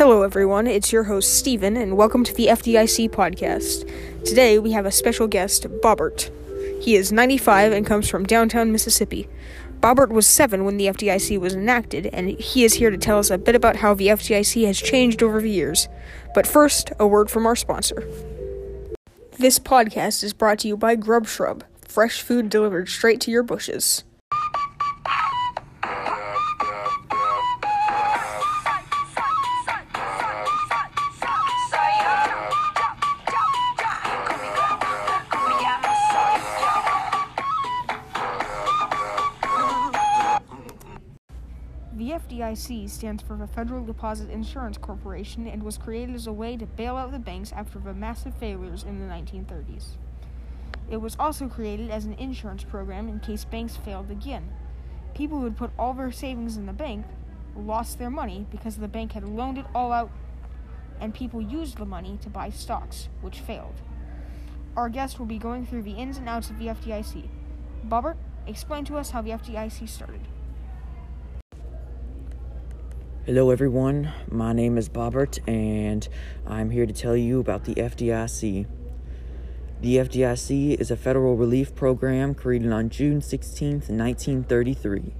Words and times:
Hello, 0.00 0.22
everyone. 0.22 0.66
It's 0.66 0.92
your 0.92 1.04
host, 1.04 1.34
Steven, 1.36 1.76
and 1.76 1.94
welcome 1.94 2.24
to 2.24 2.32
the 2.32 2.46
FDIC 2.46 3.10
podcast. 3.10 3.86
Today, 4.24 4.58
we 4.58 4.72
have 4.72 4.86
a 4.86 4.90
special 4.90 5.26
guest, 5.26 5.66
Bobbert. 5.82 6.30
He 6.82 6.94
is 6.94 7.12
95 7.12 7.72
and 7.72 7.84
comes 7.84 8.08
from 8.08 8.24
downtown 8.24 8.72
Mississippi. 8.72 9.28
Bobbert 9.80 10.08
was 10.08 10.26
7 10.26 10.64
when 10.64 10.78
the 10.78 10.86
FDIC 10.86 11.38
was 11.38 11.52
enacted, 11.52 12.06
and 12.14 12.30
he 12.30 12.64
is 12.64 12.72
here 12.72 12.88
to 12.88 12.96
tell 12.96 13.18
us 13.18 13.28
a 13.28 13.36
bit 13.36 13.54
about 13.54 13.76
how 13.76 13.92
the 13.92 14.06
FDIC 14.06 14.66
has 14.66 14.80
changed 14.80 15.22
over 15.22 15.42
the 15.42 15.50
years. 15.50 15.86
But 16.34 16.46
first, 16.46 16.90
a 16.98 17.06
word 17.06 17.30
from 17.30 17.44
our 17.44 17.54
sponsor. 17.54 18.08
This 19.32 19.58
podcast 19.58 20.24
is 20.24 20.32
brought 20.32 20.60
to 20.60 20.68
you 20.68 20.78
by 20.78 20.96
Grub 20.96 21.26
Shrub, 21.26 21.62
fresh 21.86 22.22
food 22.22 22.48
delivered 22.48 22.88
straight 22.88 23.20
to 23.20 23.30
your 23.30 23.42
bushes. 23.42 24.04
FDIC 42.40 42.88
stands 42.88 43.22
for 43.22 43.36
the 43.36 43.46
Federal 43.46 43.84
Deposit 43.84 44.30
Insurance 44.30 44.78
Corporation 44.78 45.46
and 45.46 45.62
was 45.62 45.76
created 45.76 46.14
as 46.14 46.26
a 46.26 46.32
way 46.32 46.56
to 46.56 46.64
bail 46.64 46.96
out 46.96 47.12
the 47.12 47.18
banks 47.18 47.52
after 47.52 47.78
the 47.78 47.92
massive 47.92 48.34
failures 48.34 48.82
in 48.82 48.98
the 48.98 49.12
1930s. 49.12 49.96
It 50.90 50.96
was 50.96 51.16
also 51.20 51.48
created 51.48 51.90
as 51.90 52.06
an 52.06 52.14
insurance 52.14 52.64
program 52.64 53.08
in 53.08 53.20
case 53.20 53.44
banks 53.44 53.76
failed 53.76 54.10
again. 54.10 54.50
People 55.14 55.38
who 55.38 55.44
had 55.44 55.56
put 55.58 55.70
all 55.78 55.92
their 55.92 56.10
savings 56.10 56.56
in 56.56 56.64
the 56.64 56.72
bank 56.72 57.04
lost 57.54 57.98
their 57.98 58.10
money 58.10 58.46
because 58.50 58.76
the 58.76 58.88
bank 58.88 59.12
had 59.12 59.24
loaned 59.24 59.58
it 59.58 59.66
all 59.74 59.92
out 59.92 60.10
and 60.98 61.12
people 61.12 61.42
used 61.42 61.76
the 61.76 61.84
money 61.84 62.18
to 62.22 62.30
buy 62.30 62.48
stocks, 62.48 63.08
which 63.20 63.40
failed. 63.40 63.74
Our 64.76 64.88
guest 64.88 65.18
will 65.18 65.26
be 65.26 65.38
going 65.38 65.66
through 65.66 65.82
the 65.82 65.92
ins 65.92 66.16
and 66.16 66.28
outs 66.28 66.48
of 66.48 66.58
the 66.58 66.68
FDIC. 66.68 67.28
Bobbert, 67.86 68.16
explain 68.46 68.86
to 68.86 68.96
us 68.96 69.10
how 69.10 69.20
the 69.20 69.30
FDIC 69.30 69.86
started. 69.88 70.26
Hello, 73.32 73.50
everyone. 73.50 74.12
My 74.28 74.52
name 74.52 74.76
is 74.76 74.88
Bobbert, 74.88 75.38
and 75.46 76.08
I'm 76.44 76.70
here 76.70 76.84
to 76.84 76.92
tell 76.92 77.16
you 77.16 77.38
about 77.38 77.64
the 77.64 77.76
FDIC. 77.76 78.66
The 79.80 79.96
FDIC 79.98 80.74
is 80.80 80.90
a 80.90 80.96
federal 80.96 81.36
relief 81.36 81.76
program 81.76 82.34
created 82.34 82.72
on 82.72 82.88
June 82.88 83.20
16, 83.20 83.82
1933, 83.86 85.14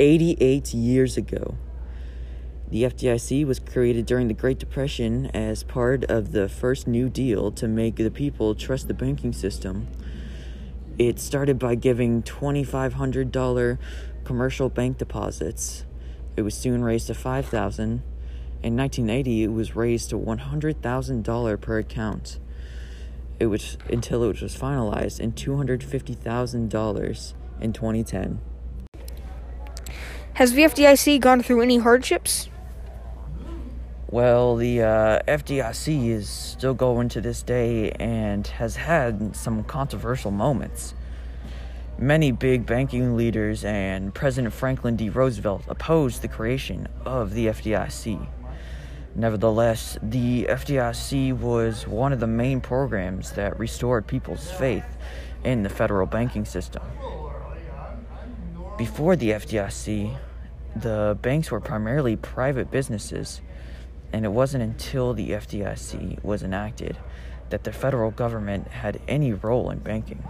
88 0.00 0.74
years 0.74 1.16
ago. 1.16 1.56
The 2.68 2.82
FDIC 2.82 3.46
was 3.46 3.60
created 3.60 4.06
during 4.06 4.26
the 4.26 4.34
Great 4.34 4.58
Depression 4.58 5.26
as 5.26 5.62
part 5.62 6.02
of 6.06 6.32
the 6.32 6.48
first 6.48 6.88
New 6.88 7.08
Deal 7.08 7.52
to 7.52 7.68
make 7.68 7.94
the 7.94 8.10
people 8.10 8.56
trust 8.56 8.88
the 8.88 8.94
banking 8.94 9.32
system. 9.32 9.86
It 10.98 11.20
started 11.20 11.60
by 11.60 11.76
giving 11.76 12.24
$2,500 12.24 13.78
commercial 14.24 14.68
bank 14.68 14.98
deposits 14.98 15.84
it 16.36 16.42
was 16.42 16.54
soon 16.54 16.82
raised 16.82 17.08
to 17.08 17.14
5000 17.14 18.02
In 18.62 18.76
1980, 18.76 19.44
it 19.44 19.48
was 19.48 19.76
raised 19.76 20.10
to 20.10 20.18
$100,000 20.18 21.60
per 21.60 21.78
account. 21.78 22.38
It 23.38 23.46
was 23.46 23.76
until 23.90 24.22
it 24.24 24.40
was 24.40 24.56
finalized 24.56 25.18
in 25.18 25.32
$250,000 25.32 27.34
in 27.60 27.72
2010. 27.72 28.40
Has 30.34 30.52
the 30.52 30.62
FDIC 30.62 31.20
gone 31.20 31.42
through 31.42 31.60
any 31.60 31.78
hardships? 31.78 32.48
Well, 34.08 34.56
the 34.56 34.82
uh, 34.82 35.18
FDIC 35.26 36.08
is 36.08 36.28
still 36.28 36.74
going 36.74 37.08
to 37.10 37.20
this 37.20 37.42
day 37.42 37.90
and 37.92 38.46
has 38.46 38.76
had 38.76 39.34
some 39.34 39.64
controversial 39.64 40.30
moments. 40.30 40.94
Many 42.02 42.32
big 42.32 42.66
banking 42.66 43.16
leaders 43.16 43.64
and 43.64 44.12
President 44.12 44.52
Franklin 44.52 44.96
D. 44.96 45.08
Roosevelt 45.08 45.62
opposed 45.68 46.20
the 46.20 46.26
creation 46.26 46.88
of 47.04 47.32
the 47.32 47.46
FDIC. 47.46 48.26
Nevertheless, 49.14 49.96
the 50.02 50.46
FDIC 50.50 51.38
was 51.38 51.86
one 51.86 52.12
of 52.12 52.18
the 52.18 52.26
main 52.26 52.60
programs 52.60 53.30
that 53.34 53.56
restored 53.56 54.08
people's 54.08 54.50
faith 54.50 54.96
in 55.44 55.62
the 55.62 55.68
federal 55.68 56.08
banking 56.08 56.44
system. 56.44 56.82
Before 58.76 59.14
the 59.14 59.30
FDIC, 59.30 60.16
the 60.74 61.16
banks 61.22 61.52
were 61.52 61.60
primarily 61.60 62.16
private 62.16 62.68
businesses, 62.68 63.40
and 64.12 64.24
it 64.24 64.32
wasn't 64.32 64.64
until 64.64 65.14
the 65.14 65.30
FDIC 65.30 66.24
was 66.24 66.42
enacted 66.42 66.96
that 67.50 67.62
the 67.62 67.72
federal 67.72 68.10
government 68.10 68.66
had 68.66 69.00
any 69.06 69.32
role 69.32 69.70
in 69.70 69.78
banking. 69.78 70.24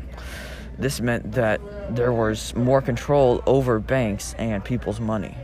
Hmm. 0.00 0.82
this 0.82 1.00
meant 1.00 1.32
that 1.32 1.60
there 1.94 2.12
was 2.12 2.54
more 2.54 2.82
control 2.82 3.42
over 3.46 3.78
banks 3.78 4.34
and 4.38 4.64
people's 4.64 5.00
money, 5.00 5.36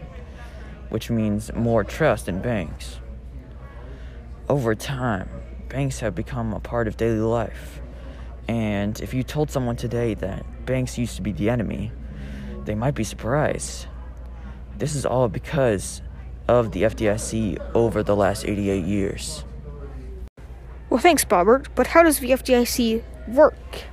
which 0.90 1.10
means 1.10 1.52
more 1.54 1.84
trust 1.84 2.28
in 2.28 2.40
banks. 2.40 3.00
Over 4.48 4.74
time, 4.74 5.28
banks 5.68 6.00
have 6.00 6.14
become 6.14 6.52
a 6.52 6.60
part 6.60 6.86
of 6.86 6.96
daily 6.96 7.20
life. 7.20 7.80
And 8.48 9.00
if 9.00 9.14
you 9.14 9.22
told 9.22 9.50
someone 9.50 9.76
today 9.76 10.14
that 10.14 10.66
banks 10.66 10.98
used 10.98 11.16
to 11.16 11.22
be 11.22 11.32
the 11.32 11.48
enemy, 11.48 11.92
they 12.64 12.74
might 12.74 12.94
be 12.94 13.04
surprised. 13.04 13.86
This 14.76 14.94
is 14.94 15.06
all 15.06 15.28
because 15.28 16.02
of 16.48 16.72
the 16.72 16.82
FDIC 16.82 17.58
over 17.74 18.02
the 18.02 18.16
last 18.16 18.44
88 18.44 18.84
years. 18.84 19.44
Well, 20.90 21.00
thanks, 21.00 21.24
Bobbert, 21.24 21.68
but 21.74 21.86
how 21.86 22.02
does 22.02 22.18
the 22.18 22.30
FDIC 22.30 23.02
work? 23.28 23.84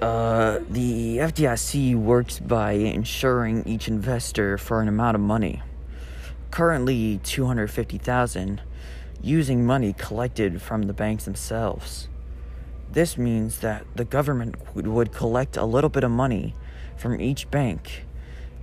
Uh, 0.00 0.58
the 0.68 1.18
FDIC 1.18 1.94
works 1.94 2.40
by 2.40 2.72
insuring 2.72 3.66
each 3.66 3.86
investor 3.86 4.58
for 4.58 4.80
an 4.80 4.88
amount 4.88 5.14
of 5.14 5.20
money. 5.20 5.62
Currently, 6.50 7.20
250,000 7.22 8.60
using 9.22 9.64
money 9.64 9.92
collected 9.92 10.60
from 10.60 10.82
the 10.82 10.92
banks 10.92 11.24
themselves. 11.24 12.08
This 12.90 13.16
means 13.16 13.60
that 13.60 13.86
the 13.94 14.04
government 14.04 14.56
would 14.74 15.12
collect 15.12 15.56
a 15.56 15.64
little 15.64 15.90
bit 15.90 16.04
of 16.04 16.10
money 16.10 16.54
from 16.96 17.20
each 17.20 17.50
bank, 17.50 18.04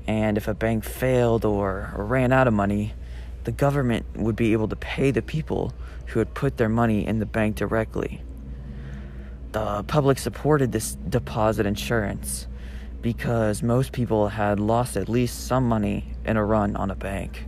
and 0.05 0.37
if 0.37 0.47
a 0.47 0.53
bank 0.53 0.83
failed 0.83 1.45
or 1.45 1.93
ran 1.95 2.31
out 2.31 2.47
of 2.47 2.53
money, 2.53 2.93
the 3.45 3.51
government 3.51 4.05
would 4.15 4.35
be 4.35 4.51
able 4.51 4.67
to 4.67 4.75
pay 4.75 5.11
the 5.11 5.21
people 5.21 5.73
who 6.07 6.19
had 6.19 6.33
put 6.33 6.57
their 6.57 6.69
money 6.69 7.05
in 7.05 7.19
the 7.19 7.25
bank 7.25 7.55
directly 7.55 8.21
the 9.51 9.84
public 9.84 10.17
supported 10.17 10.72
this 10.72 10.95
deposit 11.09 11.66
insurance 11.66 12.47
because 13.01 13.63
most 13.63 13.91
people 13.91 14.29
had 14.29 14.59
lost 14.59 14.95
at 14.95 15.09
least 15.09 15.47
some 15.47 15.67
money 15.67 16.13
in 16.25 16.38
a 16.38 16.45
run 16.45 16.75
on 16.75 16.91
a 16.91 16.95
bank. 16.95 17.45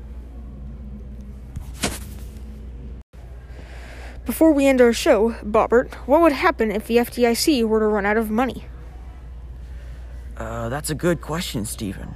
Before 4.26 4.52
we 4.54 4.66
end 4.66 4.82
our 4.82 4.94
show, 4.94 5.32
Bobbert, 5.44 5.94
what 6.08 6.22
would 6.22 6.32
happen 6.32 6.72
if 6.72 6.88
the 6.88 6.96
FDIC 6.96 7.68
were 7.68 7.80
to 7.80 7.88
run 7.88 8.06
out 8.06 8.18
of 8.18 8.32
money? 8.32 8.66
Uh, 10.38 10.70
that's 10.70 10.90
a 10.90 10.96
good 10.96 11.22
question, 11.22 11.66
Stephen. 11.66 12.16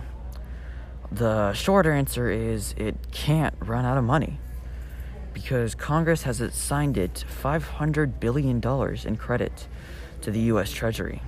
The 1.12 1.54
short 1.54 1.86
answer 1.86 2.30
is 2.30 2.74
it 2.78 3.12
can't 3.12 3.54
run 3.60 3.86
out 3.86 3.98
of 3.98 4.04
money 4.04 4.40
because 5.38 5.76
Congress 5.76 6.24
has 6.24 6.42
assigned 6.42 6.98
it 6.98 7.24
$500 7.44 8.20
billion 8.20 8.58
in 9.06 9.18
credit 9.18 9.68
to 10.20 10.32
the 10.32 10.40
US 10.52 10.72
Treasury. 10.72 11.22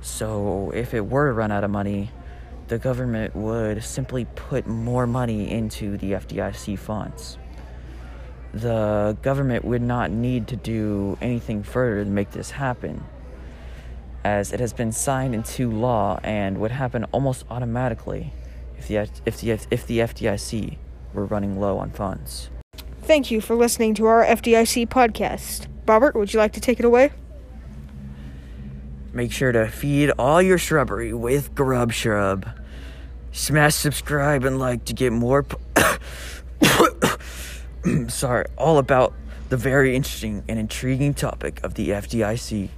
So 0.00 0.72
if 0.74 0.92
it 0.92 1.06
were 1.06 1.28
to 1.28 1.32
run 1.32 1.52
out 1.52 1.62
of 1.62 1.70
money, 1.70 2.10
the 2.66 2.78
government 2.78 3.36
would 3.36 3.84
simply 3.84 4.24
put 4.34 4.66
more 4.66 5.06
money 5.06 5.48
into 5.48 5.96
the 5.98 6.14
FDIC 6.14 6.76
funds. 6.76 7.38
The 8.52 9.16
government 9.22 9.64
would 9.64 9.82
not 9.82 10.10
need 10.10 10.48
to 10.48 10.56
do 10.56 11.16
anything 11.20 11.62
further 11.62 12.02
to 12.02 12.10
make 12.10 12.32
this 12.32 12.50
happen, 12.50 13.04
as 14.24 14.52
it 14.52 14.58
has 14.58 14.72
been 14.72 14.90
signed 14.90 15.36
into 15.36 15.70
law 15.70 16.18
and 16.24 16.58
would 16.58 16.72
happen 16.72 17.04
almost 17.12 17.44
automatically 17.48 18.32
if 18.78 18.88
the, 18.88 18.96
if 19.24 19.40
the, 19.40 19.52
if 19.52 19.86
the 19.86 20.00
FDIC 20.00 20.76
were 21.14 21.24
running 21.24 21.60
low 21.60 21.78
on 21.78 21.92
funds. 21.92 22.50
Thank 23.02 23.32
you 23.32 23.40
for 23.40 23.56
listening 23.56 23.94
to 23.94 24.06
our 24.06 24.24
FDIC 24.24 24.88
podcast. 24.88 25.66
Robert, 25.86 26.14
would 26.14 26.32
you 26.32 26.38
like 26.38 26.52
to 26.52 26.60
take 26.60 26.78
it 26.78 26.84
away? 26.84 27.10
Make 29.12 29.32
sure 29.32 29.50
to 29.50 29.66
feed 29.66 30.10
all 30.18 30.40
your 30.40 30.56
shrubbery 30.56 31.12
with 31.12 31.52
Grub 31.54 31.92
Shrub. 31.92 32.48
Smash 33.32 33.74
subscribe 33.74 34.44
and 34.44 34.58
like 34.58 34.84
to 34.84 34.94
get 34.94 35.12
more. 35.12 35.44
Sorry, 38.08 38.46
all 38.56 38.78
about 38.78 39.14
the 39.48 39.56
very 39.56 39.96
interesting 39.96 40.44
and 40.48 40.58
intriguing 40.58 41.12
topic 41.12 41.60
of 41.64 41.74
the 41.74 41.90
FDIC. 41.90 42.68